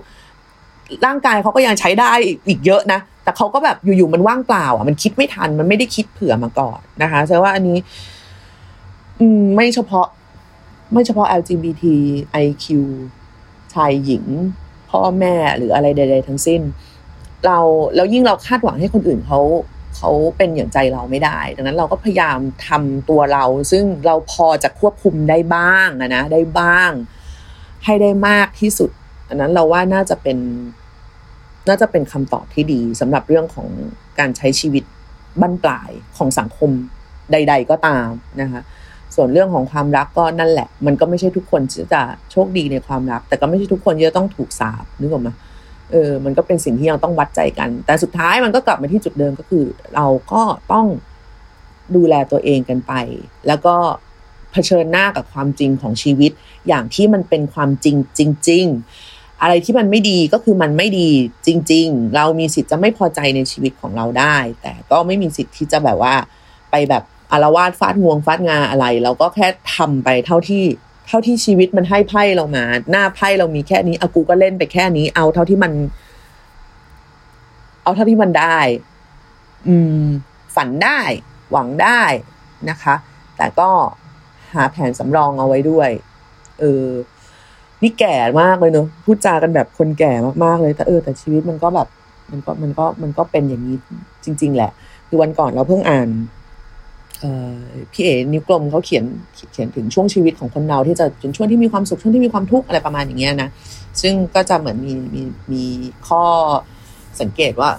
[1.07, 2.11] ร่างกายเขาก็ยังใช้ได้
[2.49, 7.77] อีกเยอะนะ แต่เขาก็แบบอยู่ๆมันว่างเปล่าอะมันคิดไม่ทันมันไม่ได้คิดเผื่อมาก่อนนะคะแสดงว่าอันนี้
[9.57, 10.07] ไม่เฉพาะ
[10.93, 11.85] ไม่เฉพาะ LGBT
[12.45, 12.67] IQ
[13.75, 14.25] ชายหญิง
[14.91, 16.61] พ่อแม่หรืออะไรใด ๆ ทั้งสิ้น
[17.47, 17.59] เรา
[17.95, 19.41] แล้วยิ่งเราคาดหวังให้คนอื่นเขา
[19.97, 26.91] เขาเป็นอย่างใจเราไม่ได้ ดังนั้นเราก็พยายามทำตัวเรา ซึ่งเราพอจะควบคุมได้บ้างนะได้บ้าง
[27.85, 28.91] ให้ได้มากที่สุด
[29.29, 30.39] อันนั้นเราว่าน่าจะเป็น
[31.69, 33.69] น่าจะเป็นคำตอบที่ดีสำหรับเรื่องของ
[34.19, 34.85] การใช้ชีวิต
[35.41, 36.71] บั้นปลายของสังคม
[37.33, 38.09] ใด ๆ ก็ตาม
[38.41, 38.63] นะคะ
[39.15, 45.31] ส่วนเรื่องของความรักก็นั่นแหละ มันก็ไม่ใช่ทุกคนที่จะโชคดีในความรัก แต่ก็ไม่ใช่ทุกคนที่จะต้องถูกสาบนึกออกไหม
[45.93, 50.43] เออมันก็เป็นสิ่งที่ยังต้องวัดใจกัน แต่สุดท้ายมันก็กลับมาที่จุดเดิมก็คือ เราก็
[50.73, 50.87] ต้อง
[51.97, 52.93] ดูแลตัวเองกันไป
[53.47, 53.77] แล้วก็
[54.53, 56.33] เผชิญหน้ากับความจริงของชีวิต
[56.69, 58.65] อย่างที่มันเป็นความจริงจริง
[59.05, 61.11] ๆ อะไรที่มันไม่ดีก็คือมันไม่ดี
[61.47, 66.15] จริง ๆ เรามีสิทธิ์จะไม่พอใจในชีวิตของเราได้ แต่ก็ไม่มีสิทธิ์ที่จะแบบว่า
[66.71, 70.65] ไปแบบ อารวาสฟาดงวงฟาดงาอะไร เราก็แค่ทำไปเท่าที่
[71.09, 75.73] เท่าที่ชีวิตมันให้ไพ่เรามา หน้าไพ่เรามีแค่นี้อากูก็เล่นไปแค่นี้ เอาเท่าที่มัน
[77.83, 78.59] เอาเท่าที่มันได้
[79.69, 80.05] อืม
[80.57, 81.01] ฝันได้
[81.53, 82.03] หวังได้
[82.71, 82.95] นะคะ
[83.37, 83.71] แต่ก็
[84.55, 85.91] หาแผนสำรองเอาไว้ด้วย
[86.61, 86.87] เออ
[87.83, 90.13] นี่แก่มากเลยเนอะพูดจากันแบบคนแก่
[90.45, 91.89] มากๆเลย แต่เออ แต่ชีวิตมันก็แบบ
[92.31, 93.77] มันก็มันก็มันก็เป็นอย่างนี้
[94.25, 94.71] จริง ๆ แหละ
[95.09, 96.09] คือวันก่อนเราเพิ่งอ่าน
[97.93, 99.05] พี่เอ๋นิ้วกลมเขาเขียน
[99.53, 103.49] เขียนถึงช่วงชีวิตของคนเราที่จะเป็นช่วงที่มีความสุขช่วงที่มีความทุกข์อะไรประมาณอย่างเงี้ยนะ
[104.03, 105.65] ซึ่งก็จะเหมือนมีมีมี
[106.09, 106.23] ข้อ
[107.21, 107.71] สังเกตว่า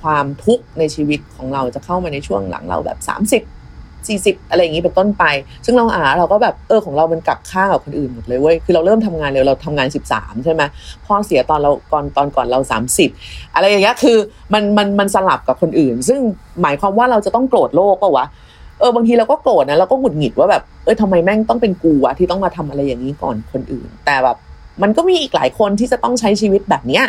[0.00, 3.42] ความทุกข์ในชีวิตของเราจะเข้ามาในช่วงหลังเราแบบสามสิบ
[4.08, 5.24] สี่สิบอะไรอย่างนี้เป็นต้นไป
[5.64, 10.62] ซึ่งเราอ่าเราก็แบบเออของเรามันกลับข้างกับคนอื่นหมดเลยเว้ย คือเราเริ่มทำงานเร็วเราทำงานสิบสามใช่ไหม
[11.06, 13.10] พ่อเสียตอนเราก่อนตอนก่อนเราสามสิบ
[13.54, 14.16] อะไรอย่างเงี้ยคือ
[14.52, 16.20] มันมันมันสลับกับคนอื่น ซึ่ง
[16.62, 18.26] หมายความว่าเราจะต้องโกรธโลกปะวะ
[18.82, 24.36] เออบางทีเราก็โกรธนะเราก็หงุดหงิดว่าแบบเออทำไมแม่งต้องเป็นกูอะที่ต้องมาทำอะไรอย่างนี้ก่อนคนอื่น แต่แบบ
[24.82, 27.04] มันก็มีอีกหลายคนที่จะต้องใช้ชีวิตแบบเนี้ย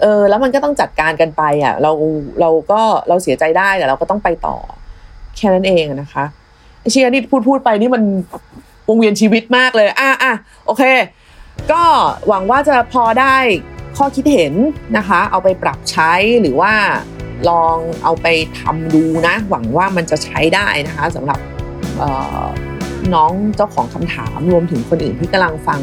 [0.00, 1.92] เออแล้วมันก็ต้องจัดการกันไปอะเรา
[2.40, 4.56] เราก็เราเสียใจได้แต่เราก็ต้องไปต่อ
[5.36, 6.24] แค่นั้นเองนะคะ
[6.90, 8.02] เชียร์นี่พูดพูดไปนี่มัน
[8.88, 10.34] วงเวียนชีวิตมากเลย อะอะ
[10.66, 10.82] โอเค
[11.72, 11.82] ก็
[12.28, 13.36] หวังว่าจะพอได้
[13.96, 14.54] ข้อคิดเห็น
[14.96, 16.72] นะคะ เอาไปปรับใช้หรือว่า
[17.50, 18.26] ลองเอาไป
[18.60, 21.38] ทำดูนะ หวังว่ามันจะใช้ได้นะคะสำหรับ
[23.14, 25.80] น้องเจ้าของคำถามรวมถึงคนอื่นที่กำลังฟัง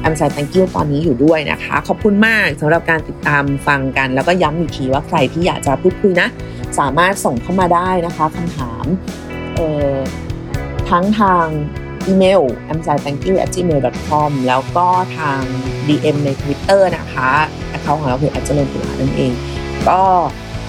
[0.00, 6.28] แอมไซต์ thank you ตอนนี้อยู่ด้วยนะคะ ขอบคุณมากสำหรับการติดตามฟังกัน แล้วก็ย้ำอีกทีว่าใครที่อยากจะพูดคุยนะ
[6.78, 8.84] สามารถส่งเข้ามาได้นะคะคำถาม
[10.90, 11.46] ทั้งทาง
[12.06, 14.86] อีเมล a m s i thank you at gmail com แล้วก็
[15.18, 15.40] ทาง
[15.86, 17.30] DM ใน Twitter นะคะ
[17.68, 19.32] แอคเคาท์ของเราคืออัจเจริญปุรานั่นเอง
[19.88, 20.00] ก็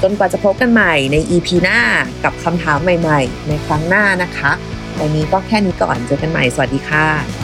[0.03, 1.79] จนกว่าจะพบกันใหม่ใน EP หน้า
[2.23, 4.51] กับคำถามใหม่ ๆ ในครั้งหน้านะคะ
[4.99, 7.42] วันนี้ก็แค่นี้ก่อนเจอกันใหม่สวัสดีค่ะ